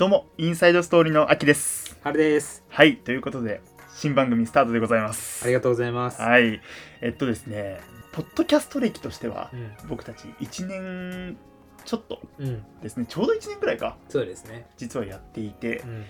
[0.00, 1.98] どうも、インサイドストーリーの秋です。
[2.02, 2.64] あれです。
[2.70, 3.60] はい、ということで、
[3.94, 5.44] 新番組スタートでございます。
[5.44, 6.22] ありがとうございます。
[6.22, 6.62] はい。
[7.02, 9.72] えっとですね、ポッドキャスト歴としてはう、ん。
[9.90, 11.36] 僕たち1年
[11.84, 12.62] ちょっとうん。
[12.80, 14.70] ですね、ちょうど1年くらいか、そうですね。
[14.78, 16.04] 実はやっていてう、ん。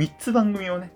[0.00, 0.90] 3つ番組をね、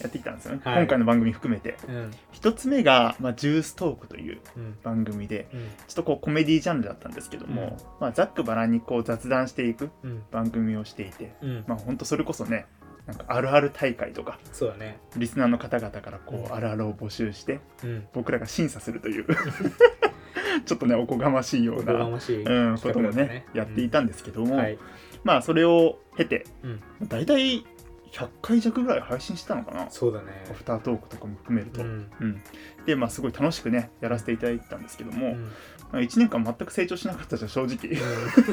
[0.00, 0.60] やってきたんですよね。
[0.64, 1.76] はい今回の番組含めて。
[1.88, 2.10] うん。
[2.32, 4.78] 1つ目が、まあ、ジューストークといううん。
[4.82, 5.60] 番組で、うん。
[5.86, 10.22] ちょっとこうコメディジャンルだったんですけども、まあ、ざっくばらんにこう雑談していくうん。
[10.30, 11.64] 番組をしていて、うん。
[11.66, 12.66] まあ本当それこそね
[13.06, 14.98] なんかあるある大会とかそうだね。
[15.16, 18.06] リスナーの方々からこうんうあるあるを募集してうん。
[18.12, 19.26] 僕らが審査するという
[20.64, 21.94] ちょっとねおこがましいよおうな。
[21.94, 24.78] うん、こともねやっていたんですけども、はい。
[25.24, 26.80] まあそれを経てうん。
[27.08, 27.64] 大体
[28.12, 29.90] 100回弱ぐらい配信したのかな？
[29.90, 30.52] そうだねア。
[30.52, 32.10] フタートークとかも含めると、うん。
[32.20, 32.42] うん
[32.86, 35.44] でまあすごい楽しくねやらせていただいてたんですけども、うん。
[35.92, 38.00] まあ、1年間全く成長しなかったじゃん正直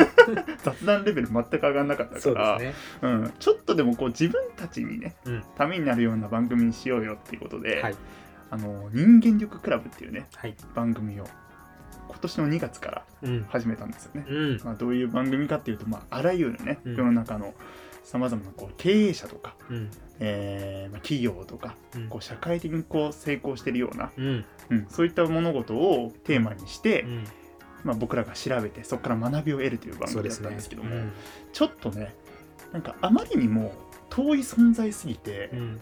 [0.63, 3.09] 雑談レベル全く上がんなかったそうからですね。
[3.09, 5.43] うん、ちょっとでもこう自分たちにねうん。
[5.55, 7.95] ためになるような番組にしようよっていうことで、はい。
[8.49, 10.55] あの人間力クラブっていうねはい。
[10.75, 11.27] 番組を
[12.07, 13.45] 今年の2月からうん。
[13.49, 14.25] 始めたんですよね。
[14.27, 14.61] うん。
[14.63, 17.53] まあ、どういう番組かっていうと、まあ、あらゆるね、うん世の中の
[18.07, 19.91] さまざまなこう経営者とか、うん。
[20.19, 24.45] えーまあ、企業とかうんこう社会的にこう成功してるような、うん。
[24.69, 27.23] うん、そういった物事をテーマにして、うん。
[27.83, 31.11] まあ、僕らが調べてそこから学びを得るという番組だったんですけども、うん
[31.51, 32.15] ちょっとね
[32.71, 33.73] なんかあまりにも
[34.09, 35.79] 遠い存在すぎて、うん。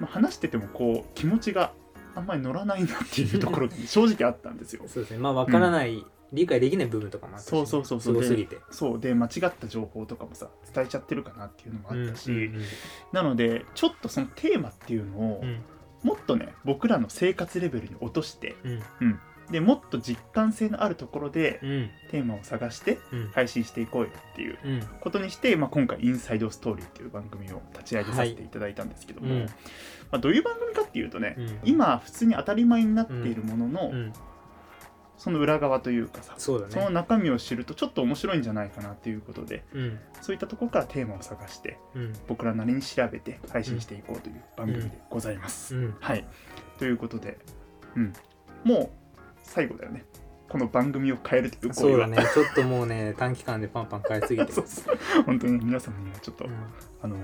[0.00, 1.72] まあ、話しててもこう気持ちが
[2.14, 4.84] あんまり乗らないなっていうところが正直あったんですよ。
[4.86, 5.18] そうですね。
[5.18, 7.58] まあ、わからない、理解できない部分とかもあったしね。
[7.58, 8.14] そうそうそうそう。
[8.14, 8.58] すごすぎて。
[8.70, 12.62] そうで間違った情報とかもさ伝えちゃってるかなっていうのもあったし、うん
[13.12, 15.62] なのでちょっとそのテーマっていうのをうん。
[16.02, 18.54] もっとね僕らの生活レベルに落として
[19.00, 19.20] うん。
[19.50, 21.90] でもっと実感性のあるところでうん。
[22.10, 23.28] テーマを探してうん。
[23.28, 24.80] 配信していこうよっていううん。
[25.00, 29.40] ことにして、まあ、今回「インサイドストーリー」っていう番組を立ち上げさせていただいたんですけども、うん。
[29.44, 29.48] ま
[30.12, 31.58] あ、どういう番組かっていうとね、うん。
[31.64, 34.12] 今普通に当たり前になっているものの、うん
[35.16, 36.94] その裏側というかさそうだそのね。
[36.94, 39.98] 中身を知るとちょっと面白いんじゃないかなっていうことでうん。
[40.20, 42.12] そういったところからテーマを探してうん。
[42.26, 45.74] 僕らなりに調べて配信していこうという番組でございます。
[45.74, 45.96] うん。
[46.00, 46.26] はい。
[46.78, 47.38] ということで、
[47.96, 48.12] うん、
[48.64, 50.04] もう最後だよね。
[50.48, 52.16] この番組を変えるというそうだね。
[52.16, 54.52] ちょっともうね、短期間でパンパン変えすぎて。
[54.52, 54.96] そうそう。
[55.24, 56.52] 本当に皆様にはちょっと、うん。
[57.02, 57.16] あの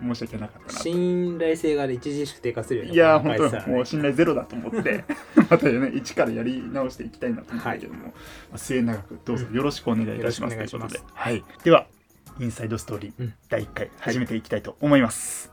[0.00, 0.82] 申し訳なかったなと。
[0.82, 2.92] 信頼性が著しく低下するよね。
[2.92, 5.04] いや本当回さもう信頼ゼロだと思って
[5.50, 8.12] またね一からやり直していきたいなと思うんだけども、ま
[8.54, 11.86] あ末永くどうぞよろしくお願いいたしますということで、はい、では
[12.40, 13.34] インサイドストーリー、うん。
[13.48, 15.52] 第1回始めていきたいと思います、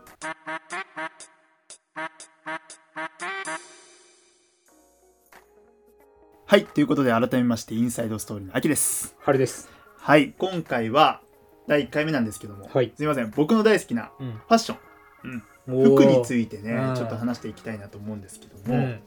[6.45, 6.65] はい。
[6.65, 9.15] ということで改めましてインサイドストーリーの秋です。
[9.19, 9.69] 春です。
[9.97, 10.33] はい。
[10.37, 11.21] 今回は
[11.67, 12.91] 第1回目なんですけども、はい。
[12.95, 13.31] すいません。
[13.35, 14.31] 僕の大好きなうん。
[14.33, 15.43] ファッション。
[15.65, 16.95] 服についいてねうん。
[16.95, 18.99] ちょっと話していきたいなと思うんですけども、うん。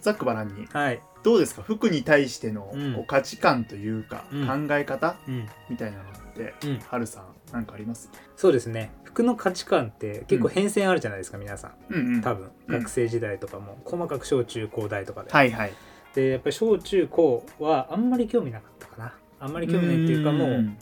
[0.00, 1.00] ざっくばらんにはい。
[1.22, 1.62] どうですか？
[1.62, 4.68] 服に対してのう価値観というか、うん。
[4.68, 5.16] 考え方？
[5.26, 5.46] うん。
[5.68, 6.78] みたいなのって、うん。
[6.80, 8.10] はるさんなんかあります？
[8.36, 8.92] そうですね。
[9.04, 11.72] 服の価値観って結構変遷あるじゃないですか、皆さん。
[11.88, 12.20] うんうん。
[12.20, 12.78] 多分、うん。
[12.78, 13.78] 学生時代とかも。
[13.84, 15.30] 細かく小中高大とかで。
[15.30, 15.72] はいはい。
[16.14, 19.14] で、やっぱり小中高はあんまり興味なかったかな。
[19.40, 20.76] あんまり興味ないっていうかもう、ん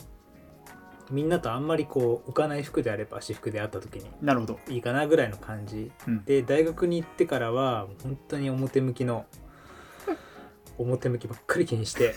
[1.09, 5.91] みんなとあんまりこう浮かない服であれば私服であった時になるほど、いいかなぐらいの感じ。
[6.07, 6.23] うん。
[6.25, 9.25] で大学に行ってからは本当に表向きの
[10.77, 12.15] 表向きばっかり気にして。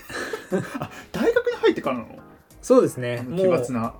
[0.79, 2.19] あ大学に入ってからなの？
[2.61, 3.25] そうですね。
[3.35, 3.87] 奇抜な。
[3.87, 3.93] う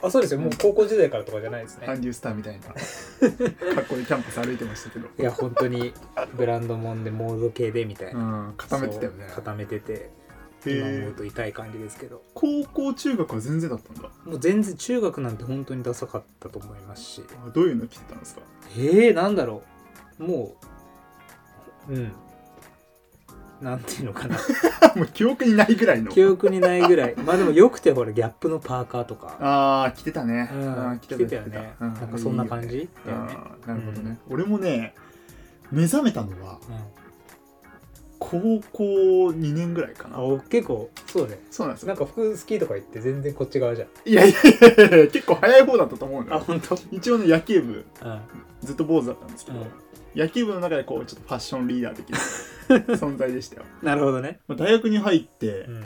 [0.00, 0.40] あそうですよ。
[0.40, 1.86] もう高校時代からとかじゃないですね。
[1.86, 2.66] 韓流スターみたいな。
[2.70, 5.08] かっこいいキャンパス歩いてましたけど。
[5.18, 5.92] いや本当に
[6.34, 9.26] ブランドもんでモード系でみたいうな、ん固めてたよね。
[9.34, 9.92] 固めてて。
[9.92, 10.10] へ
[10.76, 12.22] 今思うえと痛い感じですけど。
[12.34, 14.10] 高校中学は全然だったんだ。
[14.24, 17.22] もう全然中学なんて本当にダサかったと思いますし。
[17.46, 18.42] あどういうの着てたんですか？
[18.76, 19.62] えー、なんだろ
[20.18, 20.24] う。
[20.24, 20.56] も
[21.88, 22.12] ううん。
[23.60, 24.36] なんていうのかな。
[24.94, 26.12] もう記憶にないぐらいの。
[26.12, 27.16] 記憶にないぐらい。
[27.26, 29.36] まあでもよくてほらギャップのパーカーとか。
[29.40, 30.56] ああ着てたね、う
[30.94, 31.74] ん着てたよね。
[31.80, 32.76] うなんかそんな感じ？
[32.76, 33.26] いいよね。
[33.26, 34.94] ねなるほどね、俺もね
[35.72, 36.60] 目覚めたのは
[38.18, 38.38] 高
[38.72, 38.84] 校
[39.28, 40.18] 2年ぐらいかな。
[40.18, 41.40] あ結構そうね。
[41.50, 41.88] そうなんですよ。
[41.88, 43.88] なんか服好きとか言って全然こっち側じゃん。
[44.04, 46.36] いやいやいやいや結構早い方だったと思うのよ。
[46.36, 46.76] あ本当？
[46.90, 48.20] 一応ね野球部うん。
[48.60, 49.66] ずっと坊主だったんですけど、うん。
[50.14, 52.18] 野球部の中でこうちょっとファッションリーダー的な
[52.96, 54.40] 存在でしたよ、なるほどね。
[54.48, 55.80] まあ、大学に入って、うん。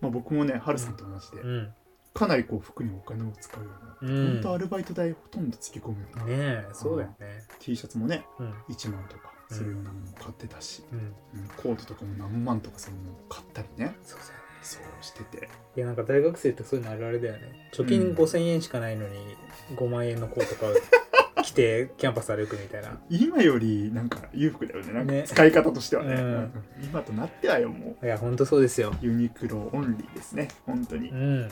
[0.00, 1.68] まあ、僕もねハルさんと同じで、うん。
[2.12, 3.70] かなりこう服にお金を使うよ
[4.02, 4.32] うな、うん。
[4.32, 7.44] ほんとアルバイト代ほとんどつぎ込むような、ねえそうだよね。
[7.60, 8.52] T シャツもねうん。
[8.68, 9.90] 1万とかするような。
[9.90, 10.98] ものも買ってたし、うん。
[10.98, 13.96] うんコートとかも何万とかするものを買ったりね。
[14.02, 14.36] そうだよね。
[14.62, 15.48] そうしてて。
[15.76, 17.70] いやなんか大学生ってそういうのあるあるだよね。
[17.72, 18.14] 貯金うん。
[18.14, 19.36] 5000円しかないのに
[19.76, 20.76] 5万円のコート買う
[21.42, 22.98] 着てキャンパス歩くみたいな。
[23.08, 24.92] 今よりなんか裕福だよね。
[24.92, 25.24] なんかね。
[25.26, 26.14] 使い方としてはね。
[26.14, 26.20] うん。
[26.20, 26.52] うん。
[26.82, 28.92] 今となってはよもいやほんとそうですよ。
[29.02, 30.48] うユニクロオンリーですね。
[30.64, 31.10] 本当に。
[31.10, 31.42] うん。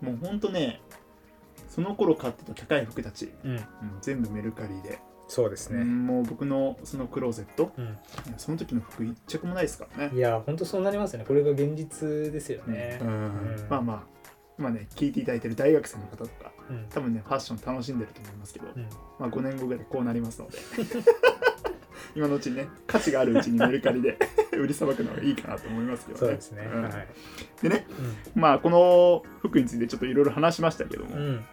[0.00, 0.80] もう本当ね
[1.68, 3.50] その頃買ってた高い服たち、うん。
[3.52, 3.64] うん
[4.00, 5.80] 全部メルカリで、そうですね。
[5.80, 7.96] うんもう僕のそのクローゼットうん。
[8.36, 10.16] その時の服一着もないですからね。
[10.16, 11.24] いやほんとそうなりますよね。
[11.26, 12.98] これが現実ですよね。
[13.00, 13.08] うん。
[13.08, 13.66] うん。
[13.68, 14.02] まあまあ
[14.56, 16.86] まあね聞いていただいてる大学生の方とかうん。
[16.90, 18.82] 多分ねファッション楽しんでると思いますけど、うん。
[19.18, 20.58] まあ5年後ぐらいこうなりますので
[22.14, 24.16] 今のうちにね価値があるうちにメルカリで
[24.52, 26.18] 売りさばくのがいいかなと思いますけどね。
[26.20, 26.70] そうですね。
[26.72, 26.82] うん。
[26.82, 27.08] はい。
[27.62, 27.86] でね
[28.34, 31.44] まあこの服についてちょっといろいろ話しましたけども、うん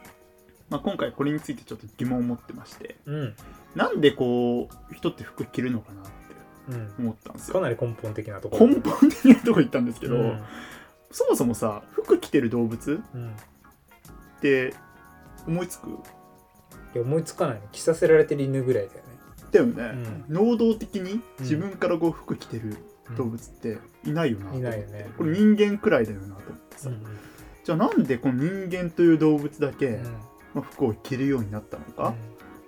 [0.72, 2.96] まあ、今回これについてちょっと疑問を持ってまして。
[3.06, 3.36] うん。
[3.76, 6.12] なんでこう人って服着るのかなって
[6.70, 6.94] うん。
[7.08, 7.56] 思ったんですよ。
[7.56, 8.68] かなり根本的なところ。
[8.68, 10.42] 根本的なとこ行ったんですけど、うん。
[11.12, 13.32] そもそもさ服着てる動物うん。
[13.32, 13.34] っ
[14.42, 14.74] て
[15.46, 15.90] 思いつく？
[15.90, 15.94] い
[16.96, 19.12] や思いつかないの着させられてる犬ぐらいだよね。
[19.52, 22.78] だよね、能動的に自分からこう服着てる
[23.10, 25.10] うん動物っていないよなと思って、いないよね。
[25.18, 27.04] これ人間くらいだよなと思ってさ、うん。
[27.66, 30.18] じゃあなんでこの人間という動物だけ、うん
[30.54, 32.14] まあ、服を着るようになったのか、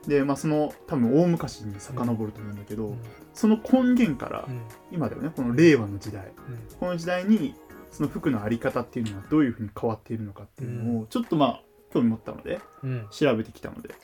[0.08, 2.98] でまあその多分大昔に遡ると思うんだけど、うん。
[3.34, 4.62] その根源からうん。
[4.92, 6.26] 今だよねこの令和の時代。
[6.26, 6.78] うん。
[6.80, 7.56] この時代に
[7.92, 11.62] その服のあり方っていうのはどういうふうに変わっているのかっていうのをちょっとまあ
[11.94, 13.08] 興味持ったのでうん。
[13.12, 13.96] 調べてきたので、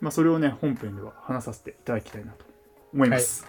[0.00, 2.44] まあ、それをね本編では話させていただきたいなと
[2.92, 3.46] 思います。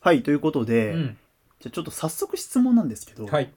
[0.00, 1.18] はい、ということで、うん。
[1.60, 3.52] じゃあちょっと早速質問なんですけど、はい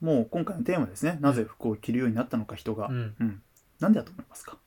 [0.00, 1.18] もう今回のテーマですね。
[1.20, 3.14] なぜ服を着るようになったのか人が、うん。
[3.18, 3.42] うん。
[3.80, 4.58] なんでだと思いますか、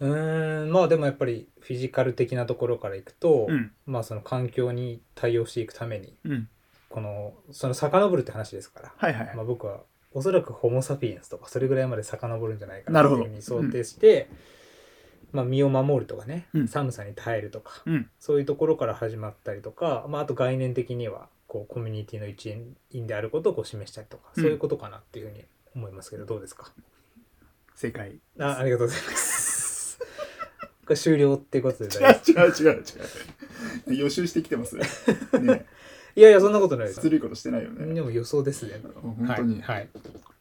[0.00, 0.72] うーん。
[0.72, 3.72] まあでもやっぱりフィジカル的なところからいくと、うん。
[3.86, 6.48] まあその環境に対応していくためにうん、
[6.88, 9.26] このその遡るって話ですから、はいはい。
[9.26, 9.80] はい、まあ、僕は
[10.12, 14.28] おそらくホモ・サピエンスとかそれぐらいまで遡るんじゃないかなというふうに想定して、
[15.32, 16.68] まあ、身を守るとかね、うん。
[16.68, 18.10] 寒さに耐えるとか、うん。
[18.18, 22.50] そういうところから始まったりとか、まあ、あと概念的にはこうコミュニティの一
[22.92, 24.42] 員であることをこう示したりとか、うん。
[24.42, 25.44] そういうことかなっていうふうに
[25.76, 26.72] 思いますけどどうですか？
[27.76, 28.16] 正解。
[28.40, 29.98] あありがとうございます。
[30.86, 32.82] これ終了ってことで違大丈違う違う
[33.90, 34.76] 違う予習してきてます。
[35.42, 35.66] ね。
[36.16, 37.02] いやいやそんなことないです。
[37.02, 37.92] ずるいことしてないよね。
[37.92, 38.80] でも予想ですね。
[39.02, 39.76] 本当に、はい。
[39.76, 39.88] はい。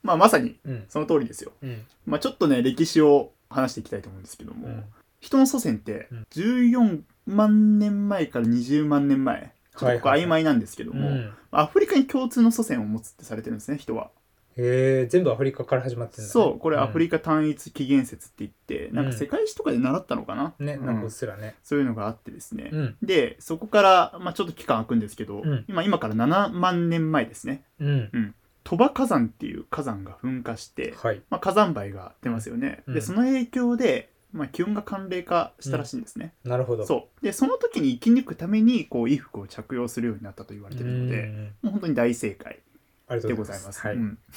[0.04, 0.86] まあまさにうん。
[0.88, 1.52] その通りですよ。
[1.62, 1.86] うん。
[2.06, 4.84] まあちょっとね歴史を話していきたいと思うんですけども、うん。
[5.20, 6.28] 人の祖先ってうん。
[6.32, 11.34] 14万年前から20万年前ちょっとここはいはいはい曖昧なんですけども、うん。
[11.52, 14.12] アフリカに共通の祖先を持つってされてるんですね人は。
[14.58, 16.30] へえ全部アフリカから始まってるんだ、ね。
[16.30, 20.86] そうこれアフリカ、カ単一起源説って言って、なんか世界史とかで習ったのかな、ね、うん。
[20.86, 21.56] なんかうっすらね。
[21.64, 22.98] そういうのがあってですね、うん。
[23.02, 25.66] でそこから、まあ、ちょっと期間空くんですけど、うん。
[25.68, 27.64] 今今から7万年前ですね。
[27.80, 28.36] うん。
[28.64, 31.22] 鳥羽火山っていう火山が噴火して、はい。
[31.30, 32.94] まあ、火山灰が出ますよね、うん。
[32.94, 36.86] でその影響で、まあ、気温が寒冷化したらしいんですね、なるほど。
[36.86, 42.60] そうでその時に生き抜くためにこう衣服を着用するようになったと言われてるので、うんもう本当に大正解
[43.08, 43.88] ありがとでうございます。
[43.88, 44.18] うん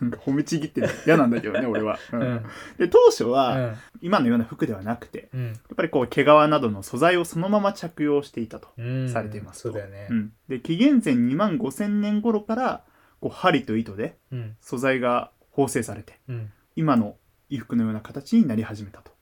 [0.00, 2.42] なんか褒めちぎってる嫌なんだけどね 俺は、うんうん。
[2.78, 3.74] で当初は、うん。
[4.00, 5.46] 今のような服ではなくてうん。
[5.48, 9.08] やっぱりこう毛皮などの素材をそのまま着用していたと、うん。
[9.08, 10.14] されていますとそうだよねう。
[10.14, 12.84] んで紀元前2万5000年頃から
[13.20, 14.56] こう針と糸でうん。
[14.60, 16.50] 素材が縫製されてうん。
[16.74, 17.16] 今の
[17.48, 19.12] 衣服のような形になり始めたと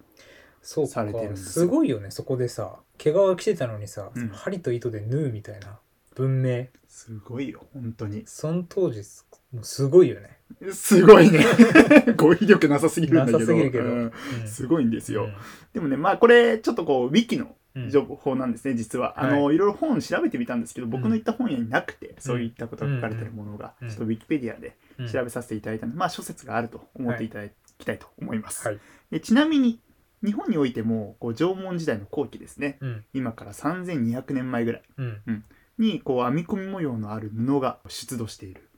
[0.66, 1.34] そうされてるんか。
[1.34, 1.64] ですよ。
[1.64, 4.28] すごいよね、そこでさ、毛皮着てたのにさ、うん。
[4.30, 5.78] 針と糸で縫うみたいな。
[6.16, 6.66] 文明。
[6.88, 8.24] すごいよ本当に。
[8.26, 10.40] その当時、すごいよね。
[10.72, 11.44] すごいね。
[12.16, 13.54] 語彙力なさすぎるんだけど。
[13.54, 13.62] うん。
[13.62, 14.48] うん。
[14.48, 15.28] すごいんですよ、
[15.72, 17.90] でもねまあこれちょっとこうウィキのうん。
[17.90, 19.22] 情報なんですね、実は。
[19.22, 23.88] あの、い、ろいろ本調べてみたんですけど僕の言った本屋になくて、そういったことが書かれてるものが、うん。
[23.88, 25.08] ちょっとウィキペディアでうん。
[25.08, 28.78] 調べさせていただいたので、まあ諸説があると思っていただきたいと思います、はい。
[29.10, 29.78] でちなみに
[30.26, 32.78] 日本においてもこう縄文時代の後期ですね。
[32.80, 33.04] うん。
[33.14, 34.82] 今から3200年前ぐらい。
[34.98, 35.44] うん。
[35.78, 38.68] にこう編み込み模様のある布が出土している。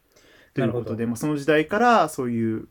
[0.54, 2.68] ということなで、まあ、その時代からそういう、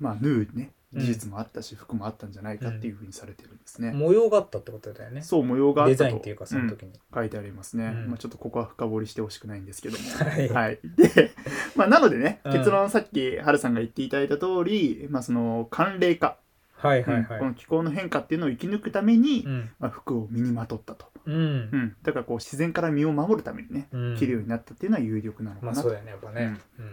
[0.00, 1.00] まあ、縫うねうん。
[1.00, 5.20] 技術もあったし、服もあったんじゃないかっていうふうにされてるんですね、模様があったってことだよね。
[5.20, 6.04] そう模様があったと。
[6.04, 6.68] デザインっていうか、そのうん。
[6.70, 6.92] 時に。
[7.14, 8.08] 書いてありますね、うん。
[8.08, 10.30] まあ、ちょっとここは深掘りしてほしくないんですけども。
[10.30, 10.48] はい。
[10.48, 11.32] はい、で、
[11.76, 12.52] まあ、なのでねうん。
[12.54, 16.38] 結論さっきハルさんが言っていただいた通り、まあ、その寒冷化、
[16.78, 17.22] はいはいはい。
[17.22, 19.70] うんこの気候の変化っていうのを生き抜くために、うん。
[19.78, 21.38] まあ、服を身にまとったと、うんう。
[21.38, 25.90] ん、だからこう自然から身を守るためにね、うん着るようになったっていうのは有力なのかなと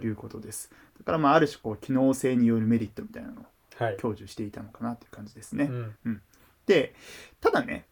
[0.04, 0.72] いうことです。
[0.98, 3.46] だからまあある種こう機能性によるメリットみたいなのを
[3.78, 3.98] はい。
[3.98, 5.66] 享受していたのかなという感じですね。
[5.66, 6.22] うん
[6.66, 6.96] で
[7.42, 7.86] ただね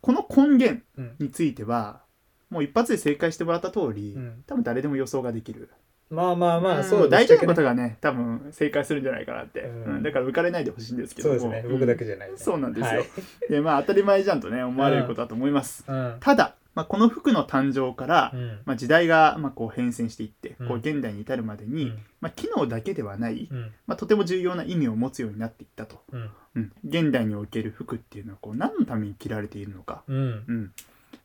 [0.00, 2.02] この根源うんについては
[2.48, 5.70] もう一発で正解してもらった通り、うん多分誰でも予想ができる
[6.10, 6.84] まあまあまあ、ん。
[6.84, 9.96] そうで大体の方ががね多分正解するんじゃないかなって、うん。
[9.96, 10.02] うん。
[10.02, 11.38] だから浮かれないでほしいんですけども。
[11.38, 11.72] そうですね。
[11.72, 12.36] 僕だけじゃない、ね。
[12.36, 13.00] そうなんですよ。
[13.00, 13.06] はい。
[13.48, 16.16] でまあ当たり前じゃんとね思われることだと思います、うん。
[16.20, 18.58] ただ、まあ、この服の誕生から、うん。
[18.64, 20.68] まあ、時代がまあこう変遷していって、うん。
[20.68, 21.98] こう現代に至るまでに、うん。
[22.20, 23.72] まあ、機能だけではない、うん。
[23.86, 26.30] まあ、とても重要な意味を持つようになっていったと、うん。
[26.56, 30.72] うん、現代における服っていうのはこう何のために着られているのか、うん。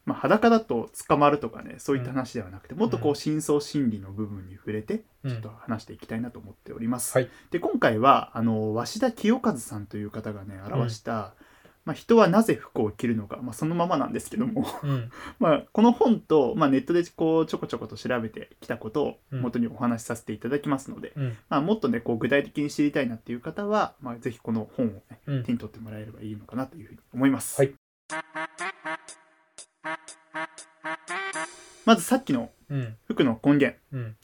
[0.07, 5.31] うんまあ、裸だと捕まるとかねそういった話ではなくて、もっとこうう深層心理の部分に触れてうん。
[5.31, 7.17] ちょっと話していきたいなと思っております。
[7.17, 7.29] はい。
[7.49, 11.33] で今回はあの鷲田清和さんという方がね表した、
[11.83, 14.67] まあ、人はなぜ服を着るのか、まあ、そのままなんですけども。
[14.83, 15.09] うん。
[15.39, 19.41] まあこの本と、まあ、ネットでこうちょこちょこと調べてきたことをうん。
[19.41, 21.37] 元にお話しさせていただきますので、うん。
[21.49, 25.43] まあ、もっとねこう具体的に知りたいなっていう方は、まあ、ぜひこの本を、ね、うん。
[25.43, 27.59] 手に取ってもらえればいいのかなというふうに思います。
[27.59, 27.73] はい
[31.85, 32.95] まずさっきのうん。
[33.07, 34.15] 服の根源、うん。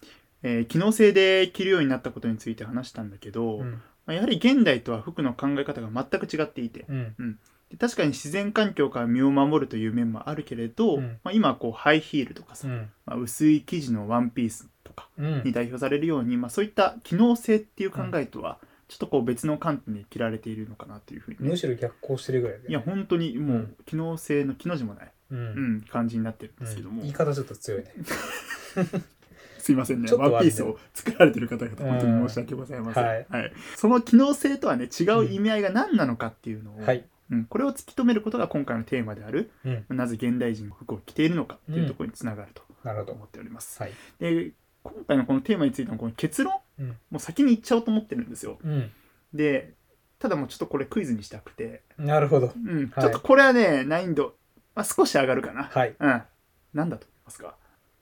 [0.43, 3.71] えー機能性で着るようになったことについて話したんだけど、うん。
[3.71, 7.39] まあやはり現代とは服の考え方が全く違っていてうん。
[7.69, 12.89] で確かに自然環境から身を守るという面もあるけれど、うんまあ、今はこうハイヒールとかさ、うん。
[13.05, 25.35] まあ、薄い生地のワンピースとかうんに代表されるように、まあ、そういった機能性っていう考えとはちょっとこう別の観点で着られているのかなというふうにね、むしろ逆行してるぐらいで、いや本当にもううん機能性の機の字もない、う。
[25.35, 27.93] うんん、感じになってるんですけども、言い方ちょっと強いね。
[29.61, 37.05] すいませんねワンピースを作られてる方々本当に申し訳ございません、うんはいその機能性とはね違う意味合いが何なのかっていうのを、はい。
[37.29, 39.97] うん、これを突き止めることが今回のテーマであるうん。
[39.97, 43.25] なぜ現代人の服を着ているのかっていうところにつながると思。
[43.25, 43.81] っております。
[43.81, 43.91] はい。
[44.19, 44.51] で
[44.83, 48.57] 今回のこのテーマについてのこの結論、うんもう先に言っちゃおうと思ってるんですよ。
[48.63, 48.91] うん。
[49.33, 49.73] で
[50.19, 52.51] ただもうちょっとこれクイズにしたくて、なるほど。
[52.55, 54.35] うんはいちょっとこれはね難易度、
[54.75, 55.63] まあ、少し上がるかな。
[55.63, 55.95] はい。
[55.99, 56.21] うん、
[56.73, 57.55] なんだと思いますか？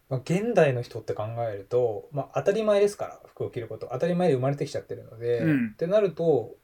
[0.10, 3.90] まあ、現代の人って考えると、まあ、当たり前ですから服を着ること。
[3.92, 5.68] 当たり前で生まれてきちゃってるので、うん。
[5.74, 6.56] ってなると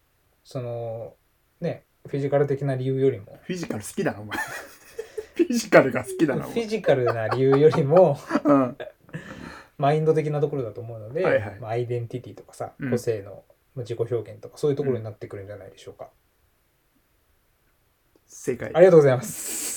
[0.43, 1.13] その
[1.61, 3.39] ねフィジカル的な理由よりも。
[3.43, 4.37] フィジカル好きだなお前。
[5.35, 6.43] フィジカルが好きだな。
[6.43, 8.77] フィジカルな理由よりも うん。
[9.77, 11.59] マインド的なところだと思うので、はいはい。
[11.59, 12.91] まあ、アイデンティティとかさうん。
[12.91, 13.43] 個性の
[13.75, 16.09] まあ自己表現とかそういうところになってくるんじゃないでしょうか、
[18.25, 18.71] 正解。
[18.73, 18.79] あ。
[18.79, 19.74] りがとうございます、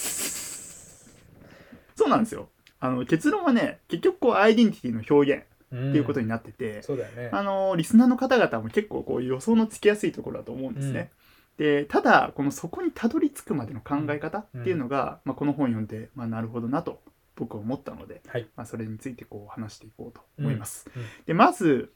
[1.98, 2.48] そうなんですよ。
[2.80, 7.30] あの結論はね結局こうアイデンティティの表現うんっていうことになってて、そうだよね。
[7.32, 11.10] あのリスナーの方々も結構こう予想のつきやすいところだと思うんですね。
[11.58, 17.00] でただこのそこにたどり着くまでの考え方っていうのが、まあ、この本を読んで、まあ、なるほどなと
[17.34, 18.46] 僕は思ったので、はい。
[18.56, 20.88] まあ、それについてこう話していこうと思います。
[21.26, 21.92] でまず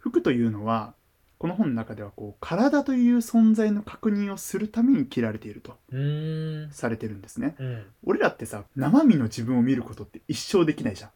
[0.00, 0.94] 服というのは
[1.44, 5.76] この本の中ではこう体という存在の確認をするために着られていると
[6.70, 7.54] されてるんですね。
[7.58, 7.86] うん。
[8.02, 11.10] 俺らってさ生身の自分を見ることって一生できないじゃん。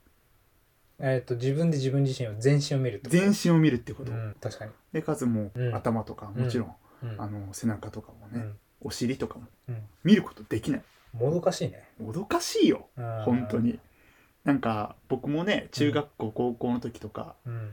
[0.99, 4.13] えっ、と自分で自分自身を全身を見る全身を見るってこと。
[4.13, 5.75] うん、確かに、でかつもう、うん。
[5.75, 7.15] 頭とかもちろん、うん。
[7.19, 8.59] あの背中とかもね、うん。
[8.83, 10.83] お尻とかもうん、見ることできない。
[11.15, 11.89] もどかしいね。
[11.99, 12.89] もどかしいよ。
[12.97, 13.79] 本本当に。
[14.45, 17.71] なんか僕もね中学校、高校の時とかうん。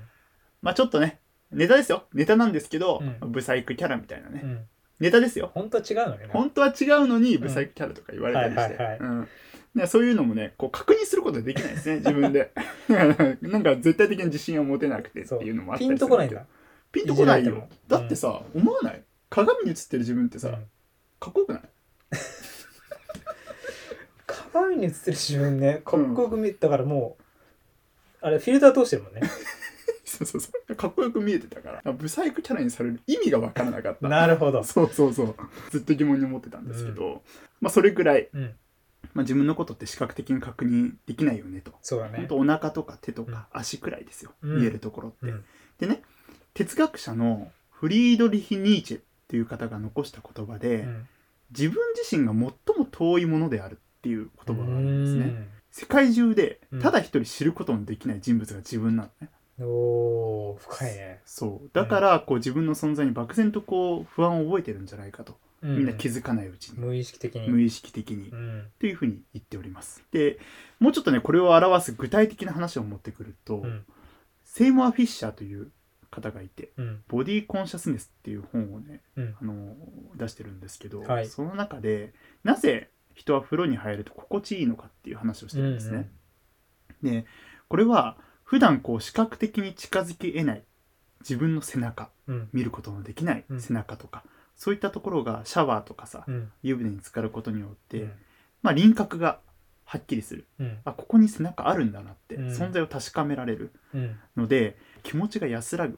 [0.61, 1.19] まあちょっとね
[1.51, 2.03] ネタですよ。
[2.13, 3.31] ネタなんですけど、うん。
[3.31, 4.65] ブサイクキャラみたいなね、うん。
[4.99, 5.51] ネタですよ。
[5.53, 6.27] 本当は違うのにな？
[6.29, 8.99] 本当は違うのにブサイクキャラとか言われたりして、はいはいはい。
[8.99, 9.27] うん。
[9.75, 12.51] ねそういうのもねこう確認することができないですね 自分で。
[13.41, 16.45] なんか絶対的な自信を持てなくてっていうのもあったりピンとこないんだ
[16.91, 17.51] ピンとこないよ。
[17.51, 17.69] いじられても。
[17.87, 19.03] だってさ、思わない？
[19.29, 20.53] 鏡に映ってる自分ってさ、うん。
[21.19, 21.61] かっこよくない？
[24.25, 27.17] 鏡に映ってる自分ねかっこよく見えたからも
[28.21, 29.21] うあれフィルター通してるもんね
[30.15, 30.75] そうそうそう。
[30.75, 31.93] かっこよく見えてたから。
[31.93, 34.07] ブサイクキャラにされる意味が分からなかった。
[34.07, 34.63] なるほど。
[34.63, 35.35] そうそうそう。
[35.71, 37.21] ずっと疑問に思ってたんですけど、
[37.61, 38.55] まあそれぐらい、うん。
[39.13, 41.73] まあ、自分のことって視覚的に確認できないよねと。
[41.81, 42.17] そうだね。
[42.17, 44.59] 本当お腹とか手とか足くらいですよ、うん。
[44.59, 45.43] 見えるところって、うん。
[45.79, 46.01] でね
[46.53, 51.07] 哲学者のフリードリヒ・ニーチェっていう方が残した言葉で、うん。
[51.51, 55.25] 自分自身が最も遠いものであるっていう言葉があるんですね。
[55.25, 55.47] うん。
[55.71, 56.81] 世界中でうん。
[56.81, 61.21] ただ一人知ることのできない人物が自分なのね、おー深いね。
[61.25, 61.69] そう。
[61.73, 67.49] だからこう自分の存在に漠然とこう不安を覚えてるんじゃないかと、みみんな気づかないうちに、無意識的に。
[67.49, 68.67] 無意識的に、うん。
[68.79, 70.03] というふうに言っております。
[70.11, 70.39] で
[70.79, 73.85] もうちょっとねこれを表す具体的な話を持ってくると、うん。
[74.43, 75.71] セイモア・フィッシャーという
[76.11, 79.35] 方がいてうん「ボディ・コンシャスネス」っていう本をねうん。
[79.41, 79.75] あの
[80.15, 81.27] 出してるんですけど、はい。
[81.27, 86.09] その中でなぜ人は風呂に入ると心地いいのかっていう話をしてるんですね。
[87.01, 87.25] で
[87.67, 90.63] これは普段こう視覚的に近づき得ない。
[91.21, 92.09] 自分の背中。
[92.27, 92.49] うん。
[92.53, 93.61] 見ることのできないうん。
[93.61, 94.23] 背中とか、
[94.55, 96.51] そういったところがシャワーとかさうん。
[96.63, 98.11] 湯船に浸かることによって、うん。
[98.61, 99.39] まあ、輪郭が
[99.83, 100.45] はっきりする。
[100.59, 100.77] うん。
[100.85, 102.47] あここに背中あるんだなって、うん。
[102.49, 104.19] 存在を確かめられるうん。
[104.37, 105.97] ので気持ちが安らぐ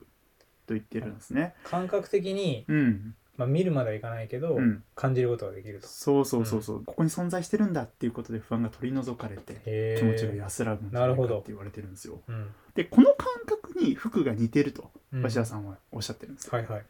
[0.65, 1.53] と言ってるんですね。
[1.63, 5.87] 感覚的に、うん、まあ、見るまではいかないけど、うん、感じることができると。
[5.87, 12.19] そうそうそうそう、ここに存在してるんだっていうことで不安が取り除かれてへー気持ちが安らぐんじゃないかって言われてるんですよ。
[12.27, 15.21] うんでこの感覚に服が似てるとうん。
[15.23, 16.53] 鷲田さんはおっしゃってるんですよ。
[16.53, 16.85] はいはい、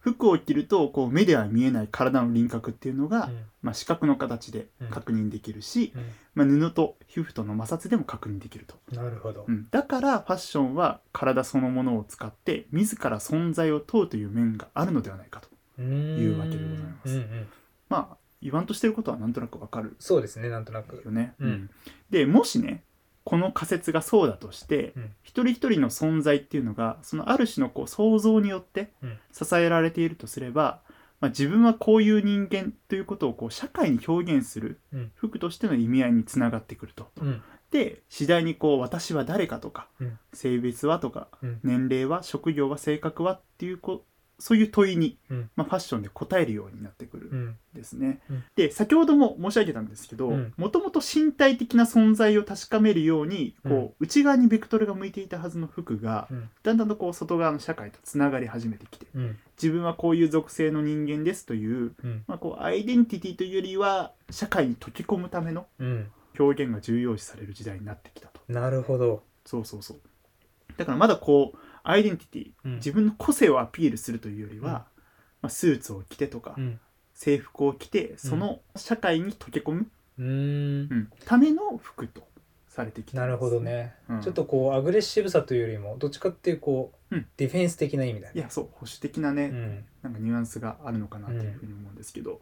[0.00, 5.98] 服を着るとこう目では見えない体の輪郭っていうのが、うんまあ、視覚の形で確認できるし、う
[6.34, 15.48] まあ、布と皮膚との摩擦でも確認できると、ん、なるほど、うん、だからファッションは体そのものを使って自ら存在を問うという面があるのではないかと。
[15.82, 17.08] いうわけでございます。
[17.08, 17.14] うん。
[17.16, 17.48] うん、
[17.88, 19.96] まあ言わんとしてることはなんとなくわかる。
[19.98, 21.02] そうですねなんとなく。
[21.04, 21.70] よね、うん。
[22.10, 22.84] でもしね
[23.24, 25.12] この仮説がそうだとして、うん。
[25.22, 29.18] 一人一人の存在っていうのがそのある種のこう想像によってうん。
[29.32, 30.80] 支えられているとすれば、
[31.20, 35.12] まあ、自分はこういう人間ということをこう社会に表現するうん。
[35.14, 37.10] 服としての意味合いにつながってくると。
[37.20, 37.42] うん。
[37.70, 40.18] で次第にこう私は誰かとか、うん。
[40.34, 41.60] 性別はとか、うん。
[41.64, 45.50] 年齢は職業は性格はっていうこうそういう問いに、うん。
[45.56, 47.30] まあ、ファッションで答えるようになってくる。
[47.32, 48.20] うんですね。
[48.30, 48.44] うん。
[48.56, 50.52] で先ほども申し上げたんですけどうん。
[50.56, 56.50] もともと身体的な存在を確かめるようにこう、うん内側にベクトルが向いていたはずの服が、うん。
[56.62, 59.38] だんだんとこう外側の社会とつながり始めてきてうん。
[59.60, 62.24] 自分はこういう属性の人間ですという,、うん。
[62.26, 66.10] まあ、こうアイデンティティというよりは社会に溶け込むためのうん。
[66.38, 68.40] 表現が重要視される時代になってきたと。
[68.48, 70.00] なるほど、そうそうそう。
[70.76, 74.72] だからまだこうアイデンティティうん、自分の個性をアピールするというよりは、うん。
[74.72, 74.86] ま
[75.42, 76.80] あ、スーツを着てとか、うん
[77.14, 79.86] 制服を着てその社会に溶け込む、
[80.18, 80.28] うーん。
[80.28, 81.12] うん。
[81.24, 82.22] ための服と
[82.68, 83.16] されてきたんです。
[83.16, 84.20] なるほどね、うん。
[84.20, 87.26] ちょっとこうアグレッシブさというよりもどっちかっていうこう、うん。
[87.36, 88.32] ディフェンス的な意味だね。
[88.34, 88.64] いやそう。
[88.72, 89.84] 保守的なね、うん。
[90.02, 92.40] なんかニュアンスがあるのかなというふうに思うんですけど、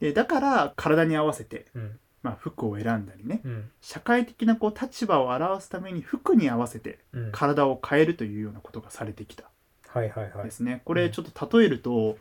[0.00, 1.98] でだから体に合わせて、うん。
[2.22, 3.40] まあ、服を選んだりね。
[3.44, 3.70] うん。
[3.80, 7.32] 社会的なこう立場を表すために服に合わせてうん。
[7.32, 9.50] 体を変えるというようなことがされてきた
[9.88, 10.44] はいはいはい。
[10.44, 10.82] ですね。
[10.84, 12.16] これちょっと例えると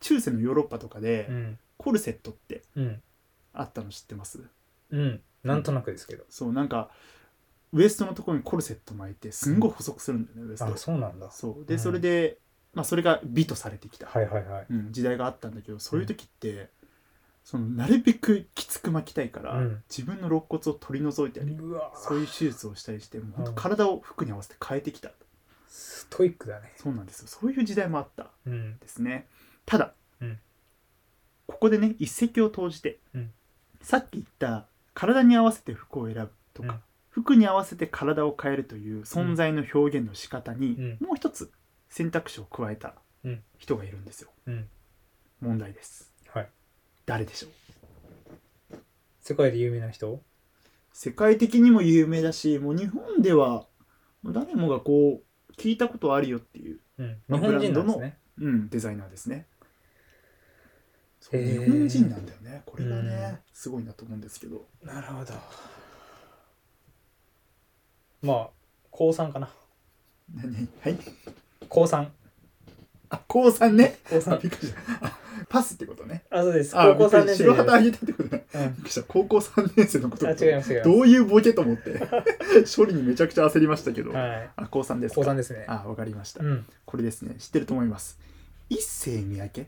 [0.00, 1.58] 中世のヨーロッパとかでうん。
[1.76, 3.02] コルセットってうん
[3.52, 4.40] あったの知ってます？
[4.90, 5.20] うん。
[5.44, 6.90] なんとなくですけど、そうなんか
[7.72, 10.66] ウエストのところにコルセット巻いてすんごい細くするんだよね、ウエスト。
[10.66, 11.30] あそうなんだ。
[11.30, 11.64] そう。
[11.66, 11.80] で、うん。
[11.80, 12.38] それで、
[12.74, 14.66] まあ、それが美とされてきた、はいはいはい。
[14.70, 16.70] うん、時代があったんだけどそういう時って、
[17.44, 19.82] そのなるべくきつく巻きたいから、うん。
[19.88, 25.10] 自分の肋骨を取り除いたり、うわそういう手術をしたりしてもう本当うん体を服に合わせて変えてきた、
[25.68, 26.72] ストイックだね。
[26.76, 27.28] そうなんですよ。
[27.28, 28.78] そういう時代もあったうん。
[28.78, 29.28] ですね
[29.68, 30.38] ただ、うん。
[31.46, 33.30] ここでね一石を投じて、うん。
[33.82, 36.80] さっき言った体に合わせて服を選ぶとか、うん。
[37.10, 41.06] 服に合わせて体を変えるという存在の表現の仕方に、うん。
[41.06, 41.52] もう一つ
[41.90, 43.42] 選択肢を加えたうん。
[43.58, 44.30] 人がいるんですよ。
[44.46, 44.68] うん。
[45.42, 46.10] 問題です。
[46.32, 46.48] はい。
[47.04, 48.76] 誰でしょう？
[49.20, 50.22] 世界で有名な人？
[50.94, 53.66] 世界的にも有名だしもう日本では
[54.24, 57.16] 誰もがこう聞いたことあるよっていう、うん。
[57.28, 58.18] まあ日本人なんですブランね。
[58.40, 59.46] うん、デザイナーですね
[61.20, 62.62] そう日本人なんだよね。
[62.64, 63.38] これがね、うん。
[63.52, 64.64] すごいなと思うんですけど。
[64.82, 65.34] なるほど。
[68.22, 68.48] まあ
[68.90, 69.50] 高3かな。
[70.34, 70.68] 何？
[70.80, 70.98] はい。
[71.68, 72.08] 高3
[73.10, 73.98] あ高3ね。
[74.08, 74.80] 高3あびっくりした。
[75.06, 76.24] あパスってことね。
[76.30, 76.78] あそうです。
[76.78, 78.46] あ高校3年生白旗あげたってことね。
[78.54, 78.60] うん。
[78.60, 79.02] びっくりした。
[79.02, 80.26] 高校3年生のこと。
[80.26, 80.82] あ違います違います。
[80.82, 82.00] どういうボケと思って。
[82.76, 84.50] 処理にめちゃくちゃ焦りましたけど、はい。
[84.56, 85.22] あ高3ですか。
[85.22, 85.64] 高3ですね。
[85.68, 86.66] あわかりました、うん。
[86.84, 87.36] これですね。
[87.38, 88.18] 知ってると思います。
[88.68, 89.66] 一世三宅うん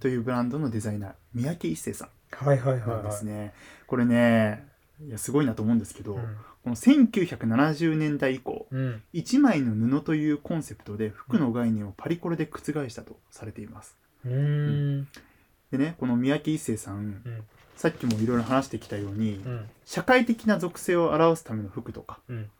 [0.00, 3.52] というブランドのデザイナー三宅一生さんはいはいはいですね、
[3.86, 4.70] これね
[5.06, 6.36] いやすごいなと思うんですけど、うん。
[6.62, 9.02] この1970年代以降うん。
[9.12, 13.96] 一枚の布というコンセプトで服の概念をパリコレで覆したとされています。
[14.24, 15.08] うーん。
[15.70, 17.44] でねこの三宅一生さんうん。
[17.76, 19.66] さっきもいろいろ話してきたように、うん。
[19.86, 22.50] 社会的な属性を表すための服とかうん。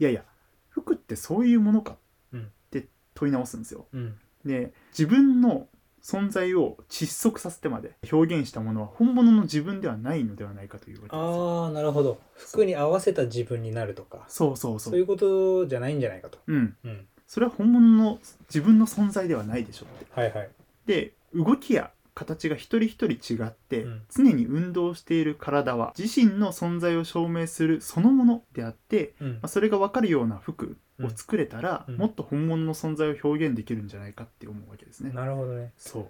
[0.00, 0.24] いやいや
[0.70, 1.96] 服ってそういうものか
[2.32, 2.42] うん。
[2.42, 3.86] って問い直すんですよ。
[3.92, 4.18] うん。
[4.44, 5.68] で自分の
[6.04, 11.16] 存在を窒息させてまで表現したものは本物の自分ではないのではないかというわけです。
[11.16, 12.20] よああなるほど。
[12.36, 14.26] 服に合わせた自分になるとか。
[14.28, 14.92] そうそうそう。
[14.92, 16.38] そういうことじゃないんじゃないかと。
[16.46, 16.76] うん。
[16.84, 17.06] うん。
[17.26, 20.06] それは本物の自分の存在ではないでしょって。
[20.10, 20.50] はいはい。
[20.84, 24.02] で動きや形が一人一人違って、うん。
[24.08, 29.32] 常に運動している体は自身の存在を証明するそのものであって、うん。
[29.34, 31.96] まあ、それが分かるような服を作れたら、うん。
[31.96, 35.10] もっと本物の存在を表現できるんじゃないかって思うわけですね。
[35.10, 35.72] なるほどね。
[35.76, 36.00] そ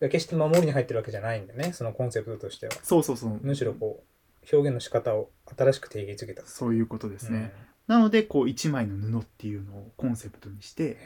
[0.00, 0.08] う。
[0.08, 2.72] 決して守りに入ってるわけじゃないんだねそのコンセプトとしては。
[2.82, 3.40] そうそうそう。
[3.42, 6.44] むしろこう表現の仕方を新しく定義づけた。
[6.44, 7.34] そういうことですうん。
[7.34, 7.52] ね。
[7.86, 10.96] なのでこう一枚の布っていうのをコンセプトにして、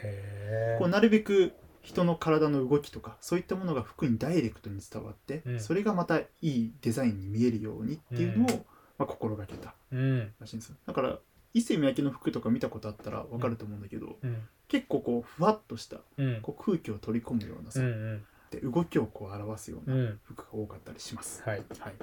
[0.79, 1.53] こうなるべく
[1.87, 5.59] 人の体の動きとかそういったものが服にダイレクトに伝わって、うん。
[5.61, 8.55] それがまたいいデザインに見えるようにっていうのを、うん。
[8.97, 10.33] まあ、心がけたうん。
[10.37, 10.75] らしいんですよ。
[10.85, 11.17] だから
[11.53, 14.37] 伊勢三宅の服とか見たことあったら分かると思うんだけど、うん。
[14.67, 16.41] 結構こうふわっとしたうん。
[16.41, 20.19] こう空気を取り込むようなさ、うんで動きをこう表すよううなん。
[20.23, 21.41] 服が多かったりします。
[21.45, 21.63] はい。
[21.79, 21.93] はい、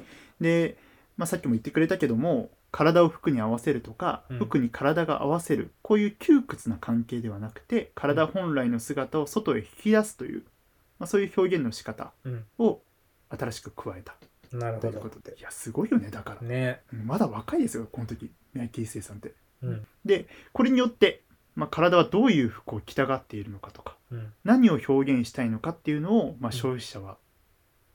[0.41, 0.79] で、
[1.19, 4.39] まあ、さっきも言ってくれたけども体を服に合わせるとか、うん。
[4.39, 10.43] 服に体が合わせるこういう窮屈な関係ではなくて体本来の姿を外へ引き出すという、
[10.99, 12.45] まあ、そういう表現の仕方うん。
[12.59, 12.81] を
[13.31, 14.17] 新しく加えた。
[14.53, 15.37] なるということで。
[15.39, 16.81] いやすごいよねだから、ね。
[16.93, 19.35] うんまだ若いですよこの時三宅一生さんって。
[19.63, 19.87] うん。
[20.05, 21.23] でこれによって、
[21.55, 24.33] まあ、体はどういう服を着たがっているのかとかうん。
[24.43, 27.19] 何を表現したいのかっていうのを、まあ、うん消費者は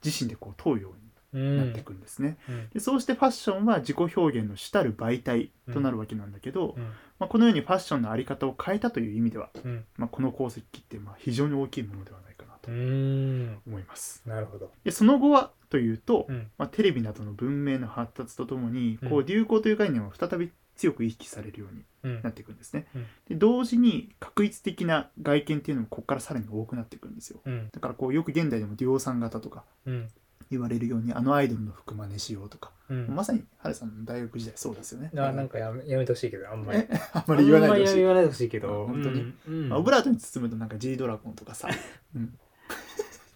[0.02, 0.99] 自身でこう問うよううに
[1.32, 2.38] なっていくんですね。
[2.48, 2.68] うん。
[2.70, 6.84] でそうしてファッションは自己表現の主たる媒体となるわけなんだけど、うん。
[7.18, 9.84] まあ、このようにファッションの在り方を変えたという意味では、うん。
[9.96, 13.58] まあ、この功績ってまあ非常に大きいものではないかなとうん。
[13.66, 14.22] 思います。
[14.26, 14.70] なるほど。
[14.84, 16.50] でその後はというと、うん。
[16.58, 22.22] まあ、テレビなどの文明の発達とともにこううん流行という概念は再び強く意識されるようにうん。
[22.22, 22.86] なっていくんですね。
[22.94, 23.06] うん。
[23.28, 27.40] で同時に確一的な外見っていうのもここからさらに多くなっていくんですよ。
[27.44, 27.68] うん。
[27.70, 30.08] だからこうよく現代でも量産型とかうん
[30.50, 33.06] 言われるようにあのアイドルの服真似しようとか、うん。
[33.08, 35.10] まさにハルさんの大学時代そうですよね。
[35.16, 36.80] あなんかやめやめてほしいけどあんまり。
[36.80, 37.96] え あんまり言わないでほしい。
[37.98, 39.20] 言わないでほしいけどあ本当に。
[39.20, 39.54] うん。
[39.54, 39.68] うん。
[39.68, 41.68] まあオブラートに包むとなんか G ドラゴンとかさ、
[42.16, 42.36] うん、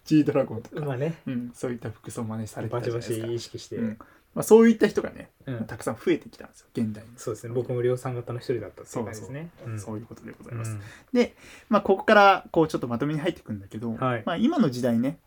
[0.03, 1.15] G ドラゴンとか、まあね。
[1.25, 3.27] うん、そういった服装真似されてバチバたじゃないですか。
[3.27, 3.77] チ意識して。
[3.77, 3.97] うん。
[4.35, 5.63] まあ、そういった人がね、うん。
[5.65, 7.09] たくさん増えてきたんですよ現代に。
[7.15, 7.53] そうですね。
[7.53, 9.49] 僕も量産型の一人だったっていう感じですね。
[9.65, 9.79] うん。
[9.79, 10.71] そういうことでございます。
[11.13, 11.29] うん。
[11.69, 14.23] まあ、ここからこうちょっとまとめに入っていくんだけど、はい。
[14.25, 15.19] まあ、今の時代ね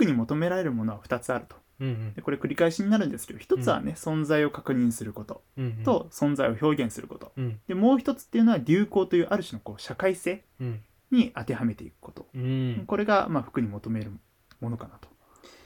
[0.00, 1.56] 服に求められるものは2つあると。
[1.80, 5.42] うんでこれ繰り返しになるんですけど一つはね、存在を確認すること。
[5.56, 5.82] うんうん。
[5.82, 7.32] と存在を表現すること。
[7.36, 7.60] うん。
[7.68, 10.82] でもう一つっていうのは流行というある種のこう社会性うん。
[11.10, 12.84] に当てはめていくこと、うん。
[12.86, 14.12] これがまあ服に求める
[14.60, 15.08] ものかなと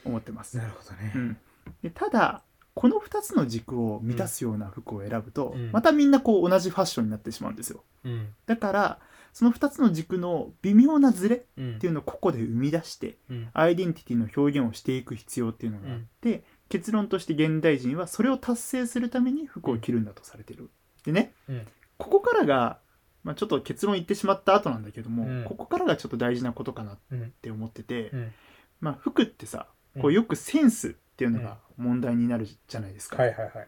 [0.03, 1.11] 思ってます、なるほどね。
[1.15, 1.37] うん、
[1.83, 2.43] でただ
[2.75, 5.71] この2つの軸を満たすような服を選ぶと、うん。
[5.71, 7.83] またみんなこう同じファッションになってしまうんですよ。
[8.03, 8.27] うん。
[8.45, 8.99] だから
[9.31, 11.75] その2つの軸の微妙なズレうん。
[11.75, 13.49] っていうのをここで生み出してうん。
[13.53, 20.69] アイデンティティの表現をしていく必要っていうのがあって、結論として現代人はそれを達成するために服を着るんだとされてる。
[21.05, 21.67] でね、うん。
[21.97, 22.79] ここからが、
[23.23, 25.45] まあ、ちょっと結論言ってしまった後なんだけども、うん。
[25.45, 28.33] ここからがちょっと大事なことかなっうんて思ってて、うん。
[28.81, 29.67] まあ、服ってさ
[30.01, 30.13] こううん。
[30.13, 33.15] よくセンスっていうのが問題になるじゃないですか。
[33.15, 33.67] はいはいはい。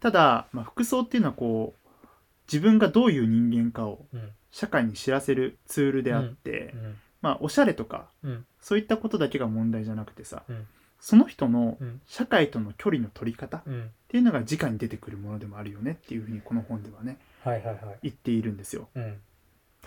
[0.00, 2.06] ただ、まあ、服装っていうのはこう
[2.46, 4.30] 自分がどういう人間かをうん。
[4.50, 6.96] 社会に知らせるツールであって、うん。
[7.22, 8.46] まあ、おしゃれとかうん。
[8.60, 10.66] そういったことだけが問題じゃなくてさ、うん。
[11.00, 12.00] その人のうん。
[12.06, 18.88] 社会との距離の取り方っうんていうのが直に出てくるものでもあるよねっていうふうにこの本ではねはいはいはい言っているんですよ。
[18.94, 19.16] うん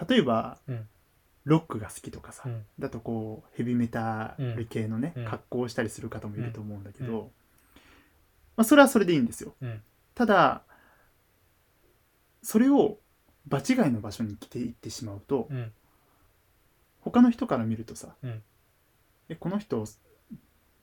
[0.10, 0.88] 例えば、うん
[1.48, 2.66] ロックが好きとかさ、うん。
[2.78, 5.26] だとこうヘビメタル系のね、うん。
[5.26, 7.28] 格好をしたりする方もいると思うんだけど、うん。
[8.58, 9.54] まあ、それはそれでいいんですよ。
[9.62, 9.82] うん。
[10.14, 10.64] ただ
[12.44, 12.98] それを
[13.48, 15.72] 場違いの場所に着ていってしまうと、うん。
[17.00, 18.44] 他の人から見るとさ、うん。
[19.30, 19.86] えこの人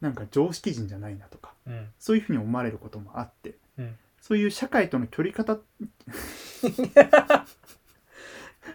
[0.01, 1.89] なんか常識人じゃないなとかうん。
[1.99, 3.99] そういうふうに思われることもあって、うん。
[4.23, 5.59] そういう社会との距離方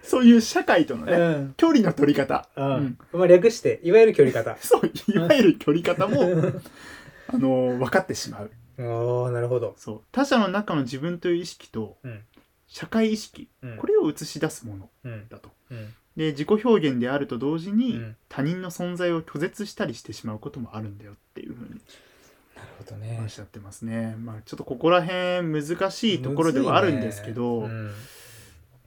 [0.10, 1.54] そういう社会とのね、うん。
[1.56, 2.84] 距離の取り方、ううん。
[2.86, 4.58] んまあ略していわゆる距離方。
[4.62, 6.52] そういわゆる距離方も、
[7.28, 8.52] あの分かってしまう。
[8.80, 9.76] おーなるほど。
[9.78, 10.02] そう。
[10.12, 12.22] 他者の中の自分という意識とうん。
[12.68, 13.78] 社会意識うん。
[13.78, 15.28] これを映し出すものうん。
[15.30, 15.52] だと。
[15.70, 15.94] うん。
[16.18, 18.16] で自己表現であると同時に、うん。
[18.30, 21.70] 他人の存在を拒絶したりしてしまうこともあるんだよっていうふうに
[22.56, 23.20] なるほどね。
[23.22, 24.16] おっしゃってますね。
[24.20, 27.84] まあちょっとここら辺難しいところではあるんですけど、むずいね。
[27.84, 27.92] うん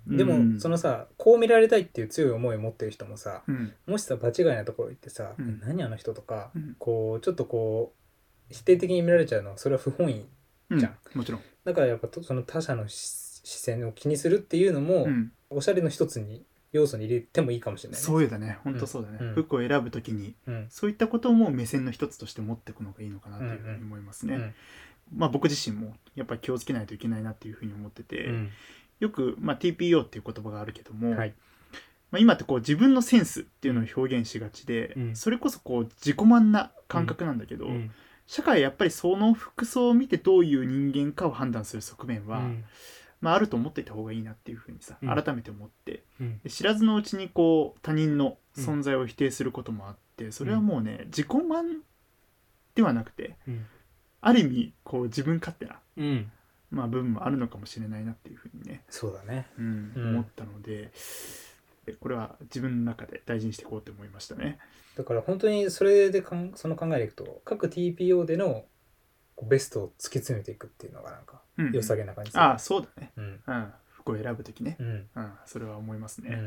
[0.09, 0.17] うん。
[0.17, 3.73] でもそのさこう見られたいっていう強い思いを持ってる人もさうん。
[3.87, 5.61] もしさ場違いなところ行ってさうん。
[5.61, 6.77] 何あの人とかうん。
[6.79, 7.93] こうちょっとこ
[8.51, 10.27] う否定的に見られちゃうのはそれは不本意
[10.71, 11.19] うんじゃん。
[11.19, 18.05] もちろん、だからやっぱとその他者の視視線を気にするっていうのも、うん、おしゃれの一つに要素に入れてもいいかもしれないね。
[18.05, 18.59] そうだね。
[18.65, 19.35] 本当そうだね、うん。
[19.35, 20.67] 服を選ぶときにうん。
[20.71, 24.35] そういったことも目線の一つとして持っていくのがいいのかなというふうに思いますね。
[24.37, 24.55] うん。
[25.15, 28.51] まあ僕自身もやっぱり気をつけないといけないなっていうふうに思ってて、うん
[29.03, 31.35] よく、まあ、TPO っていう言葉があるけども、はい。
[32.13, 35.17] まあ、今ってこう自分のセンスっていうのを表現しがちで、うん。
[35.17, 37.91] それこそこう自己満な感覚なんだけど、うん。
[38.29, 42.65] 社会はやっぱりその服装を見てどういう人間かを判断する側面は、うん。
[43.21, 45.09] まあ、あると思っていた方がいいなっていうふうにさうん。
[45.09, 46.39] 改めて思って、うん。
[46.45, 51.79] で知らずのうちにこう他人の存在を否定することもあってそれはもうね自己満
[52.77, 53.67] ではなくてうん。
[54.21, 56.31] ある意味こう自分勝手な、うん
[56.73, 59.47] まあ、部分もあるのかもしれないなっていうふうにね、そうだね。
[59.59, 60.09] うんうん。
[60.09, 60.91] 思ったので
[62.01, 64.59] これは自分の中で大事にしていこうって思いましたね。
[64.97, 68.65] だから本当にそれでかんその考えでいくと各 TPO での
[69.43, 72.43] ベストを突き詰めていくっていうのがなんかうん良さげな感じする。
[72.43, 73.13] ああそうだね。
[73.17, 73.41] うん。
[73.47, 75.09] うん、服を選ぶ時ね、うん。
[75.15, 76.39] うん、それは思いますね。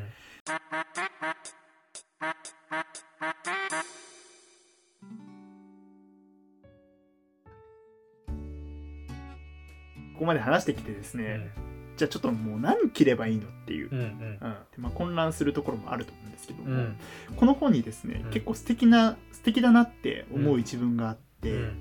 [10.26, 11.52] ここまで話してきてですね、
[11.98, 14.06] じゃあちょっともう何着ればいいのっていう、うんうん。
[14.06, 14.40] うん。
[14.40, 14.48] で
[14.80, 16.98] まあ、混乱するところもあると思うんですけども、うん。
[17.36, 18.32] この本にですね、うん。
[18.32, 21.78] 結構素敵な素敵だなって思う一文があって、うん。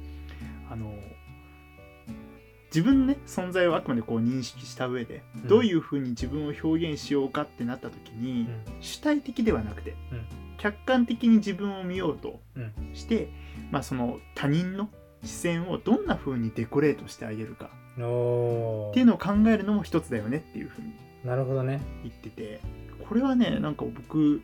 [0.70, 0.92] あの
[2.66, 5.48] 自分のね存在をあくまでこう認識した上で、うん。
[5.48, 8.46] どういうふうに自分を表現しようかってなった時に、
[8.80, 10.26] 主体的ではなくて、うん。
[10.58, 12.72] 客観的に自分を見ようとうん。
[12.92, 13.30] して、
[13.70, 14.90] まあ、その他人の
[15.22, 20.92] 視線をどんな風にデコレートしてあげるかっていうのを考えるのも一つだよねっていう風に
[21.24, 21.80] なるほどね。
[22.02, 22.60] 言ってて
[23.08, 24.42] これはねなんか僕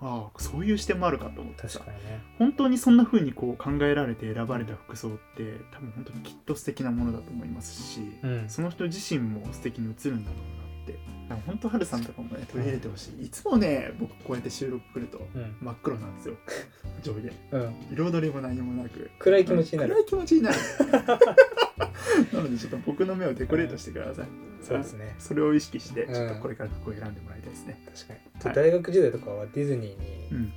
[0.00, 1.78] ああそういう視点もあるかと思ってさ。
[1.78, 2.20] 確かにね。
[2.38, 8.44] 本当にそんな風にこう考えられて選ばれた服装って多分本当にきっと素敵なものだと思いますし、うん。
[8.48, 11.42] その人自身も素敵に映るんだろうなって。
[11.46, 13.26] 本当ハルさんとかもね取り入れてほしい。
[13.26, 15.56] いつもね僕こうやって収録来るとうん。
[15.60, 16.34] 真っ黒なんですよ。
[17.04, 17.30] 上下。
[17.52, 17.74] うん。
[17.92, 19.08] 彩りも何もなく。
[19.20, 19.94] 暗い気持ちになる。
[19.94, 20.56] 暗い気持ちになる
[22.32, 24.26] なのでちょっと僕の目をデコレートしてください。
[24.62, 25.14] そうですね。
[25.18, 26.14] それを意識してうん。
[26.14, 27.82] ちょっとこれから服を選んでもらいたいですね。
[27.94, 28.54] 確かに、はい。
[28.54, 30.52] 大学時代とかはディズニーにうん。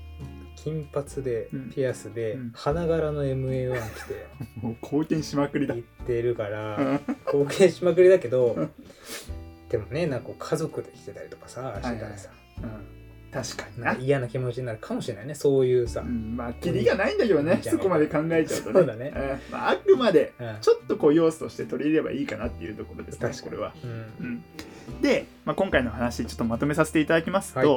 [0.56, 1.71] 金髪でうん。
[1.71, 2.51] ピアスでうん。
[2.54, 4.28] 花柄の MA1 着て
[4.62, 5.75] もう貢献しまくりだ。
[5.75, 8.71] 行ってるからうん 貢献しまくりだけどうん
[9.69, 12.30] でもねなんか家族で来てたりとかさしてたらさ、
[12.62, 12.94] うん
[13.36, 13.93] 確かにな。
[13.95, 15.36] 嫌な気持ちになるかもしれないね。
[15.36, 17.62] そういうさ、うんまあキリがないんだけどね。
[17.65, 17.71] うん。
[17.71, 18.74] そこまで考えちゃうとね。
[18.74, 19.13] そうだね。
[19.13, 19.52] うん。
[19.52, 20.58] まあ、あくまでうん。
[20.62, 23.50] ちょっとこう要素として取り入れればいいかなっていうところですね確かに。
[23.50, 24.43] これは、うん。
[24.91, 27.67] うん、で、まあ、今回の話ちょっとまとめさせていただきますと、はい。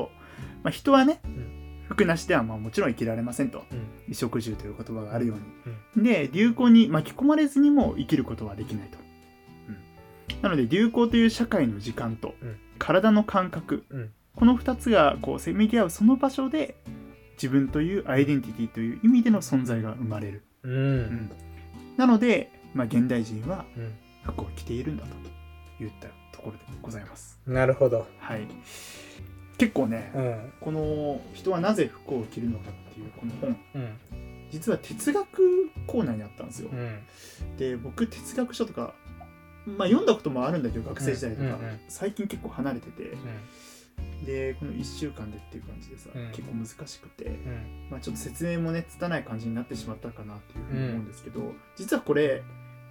[0.62, 1.88] まあ、人はね、ん。
[1.88, 3.64] 服なしではまあもちろん生きられませんと。
[3.72, 3.78] うん。
[4.02, 5.34] 衣食住という言葉があるよ
[5.96, 8.98] うに、で流行に巻き込まれずにも生きることはできないと、
[9.68, 12.56] うん、なので流行という社会の時間と、うん。
[12.78, 16.76] 体の感覚、うんこの2つがこうせめぎ合うその場所で
[17.32, 20.72] 自分というアイデンティティという意味での存在が生まれる、うん。
[20.72, 21.30] うん
[21.96, 23.92] なので、まあ、現代人はうん。
[24.22, 25.10] 服を着ているんだと
[25.80, 27.40] 言ったところでございます。
[27.46, 28.06] なるほど。
[28.20, 28.46] はい、
[29.56, 30.52] 結構ね、うん。
[30.60, 33.96] この人はなぜ服を着るのかっていうこの本うん。
[34.52, 36.70] 実は哲学コーナーにあったんですよ。
[36.72, 37.56] うん。
[37.56, 38.94] で僕哲学書とか、
[39.66, 43.14] まあ、読んだこともあるんだけど学生時代とか、最近結構離れてて
[44.24, 46.28] でこの1週間でっていう感じでさ、うん。
[46.30, 47.88] 結構難しくて、うん。
[47.90, 52.42] まあ、ちょっと説明もね拙い感じになってしまったかなっていうふうに思うんですけど、実はこれ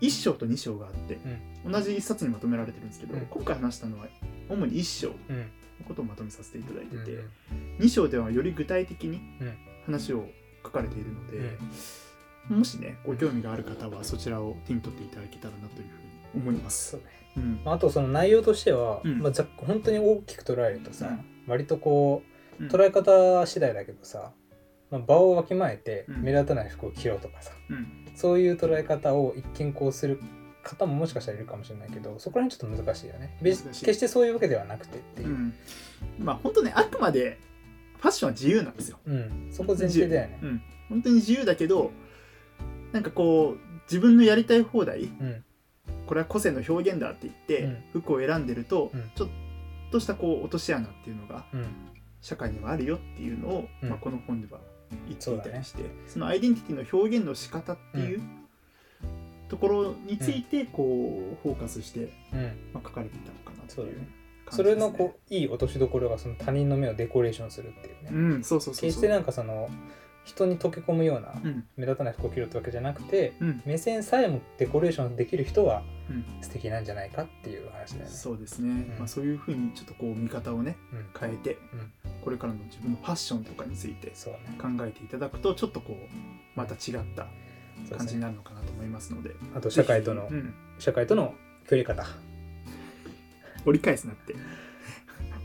[0.01, 1.19] 1章と2章があって、
[1.65, 3.25] 同じ1冊にまとめられてるんですけど、うん。
[3.25, 4.07] 今回話したのは
[4.49, 5.45] 主に1章のうん。
[5.87, 7.77] ことをまとめさせていただいてて、うん。
[7.79, 9.53] 2章ではより具体的にうん。
[9.85, 10.27] 話を
[10.63, 11.57] 書かれているので、
[12.49, 16.91] もしねご興味がある方はそちらを手に取っていただけたらなというふうに思います。
[16.91, 16.99] そ
[17.37, 17.61] うん。
[17.65, 19.19] あとその内容としては、うん。
[19.19, 21.25] まあ、ざっ本当に大きく捉えるとさ、うん。
[21.47, 22.23] 割とこ
[22.59, 22.69] ううん。
[22.69, 24.31] 捉え方次第だけどさ、
[24.89, 26.23] まあ、場をわきまえてうん。
[26.23, 28.07] 目立たない服を着ろとかさ、うん。
[28.15, 30.19] そういう捉え方を一見こうする
[30.63, 33.37] 方ももしかしたらいるかもしれないけどそこら辺ちょっと難しいよね。
[33.41, 33.63] 決
[33.93, 35.29] してそういうわけではなくてっていう。
[35.29, 35.53] う、ん。
[36.19, 37.39] まあ本当ねあくまで
[37.97, 38.97] ファッションは自由なんですよ。
[39.05, 39.49] うん。
[39.51, 40.39] そこ前提だよね。
[40.41, 41.91] うん、本当に自由だけど
[42.91, 45.43] なんかこう自分のやりたい放題うん
[46.07, 48.01] これは個性の表現だって言って、うん。
[48.01, 49.11] 服を選んでると、うん。
[49.15, 49.29] ちょっ
[49.91, 51.65] としたこう落とし穴っていうのがうん。
[52.21, 53.89] 社会にはあるよっていうのを、うん。
[53.89, 54.59] まあ、この本では
[55.07, 58.21] 言っていたりしてそ,、そのアイデンティティの表現の仕方っていう
[59.49, 60.83] ところについてこ
[61.33, 62.71] うフォーカスして、うん。
[62.73, 64.07] まあ、書かれていたのかなっていう
[64.49, 68.89] それのこういい落としどころがその他人の目をデコレーションするっていうね、うんそうそうそうそう。
[68.89, 69.69] 決してなんかその
[70.27, 71.63] 人に溶け込むようなうん。
[71.77, 73.61] 目立たない服を着るってわけじゃなくてうん。
[73.65, 76.25] 目線さえもデコレーションできる人はうん。
[76.41, 78.09] 素敵なんじゃないかっていう話だよね。
[78.09, 78.95] そうですね、ん。
[78.99, 81.91] まあ、そういうふうにちょっとこう見方をねうん、変えて、うん。
[82.21, 84.07] これからの自分のファッションとかについて。
[84.07, 85.97] 考えていただくとちょっとこう
[86.55, 87.27] また違った。
[87.95, 90.27] 感じになるのかなと思いますのであと社会との
[90.79, 91.35] 社会との
[91.69, 92.03] 距離感
[93.65, 94.35] 折り返すなって。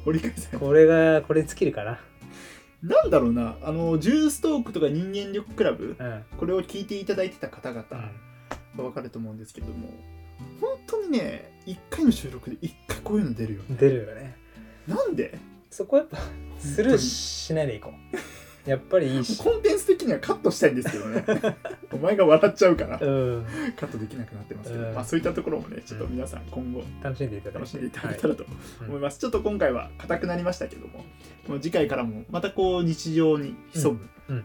[0.04, 2.00] 折り返すなこれがこれに尽きるかな。
[2.82, 6.24] なんだろうなあのジューストークとか人間力クラブうん。
[6.36, 8.10] これを聞いていただいてた方々うん
[8.76, 9.88] が分かると思うんですけども
[10.60, 14.36] 本当にね1回の収録で1回こういうの出るよね出るよね。
[14.88, 15.38] なんで？
[15.70, 16.18] そこはやっぱ
[16.58, 18.16] スルーしないでいこう。
[18.64, 19.42] やっぱりいいし。
[19.42, 21.24] コンテンツ的にはカットしたいんですけどね。
[21.92, 22.98] お前が笑っちゃうから。
[23.00, 23.46] うん。
[23.76, 24.70] カットできなくなってます。
[24.70, 24.94] けど、うん。
[24.94, 28.48] まあ、そういったところもねちょっと皆さん今後楽しんでいただ楽しんでいただけたらとは
[28.86, 28.88] い。
[28.88, 31.04] 思います、ちょっと今回は硬くなりましたけども
[31.48, 34.44] もう次回からもまたこう日常に潜む、うん。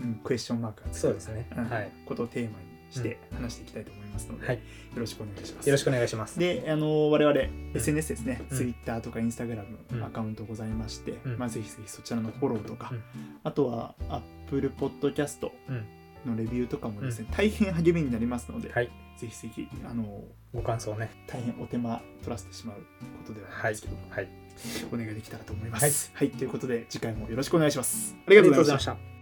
[0.00, 0.14] うん。
[0.22, 1.48] クエスチョンマークがつくそうですね。
[1.56, 1.92] うんはい。
[2.04, 2.65] ことをテーマに
[2.96, 4.56] して話していきたいと思いますので、はい。
[4.56, 4.62] よ
[4.96, 5.66] ろしくお願いします。
[5.68, 6.38] よろしくお願いします。
[6.38, 7.40] で、あの我々
[7.74, 8.56] SNS ですね、うん。
[8.56, 10.02] Twitter とか Instagram うん。
[10.02, 11.38] アカウントございまして、うん。
[11.38, 13.02] まあ、ぜひぜひそちらのフォローとか、うん。
[13.44, 15.84] あとは Apple Podcast うん。
[16.26, 18.90] のレビューとかもですね、大変励みになりますので、はい。
[19.16, 21.10] ぜひぜひあのご感想ね。
[21.26, 22.76] 大変お手間取らせてしまう
[23.26, 24.28] ことではあるんですけども、はい。
[24.92, 26.10] お願いできたらと思います。
[26.14, 28.16] はい、ということで次回もよろしくお願いします。
[28.26, 28.92] ありがとうございました。
[28.92, 29.15] た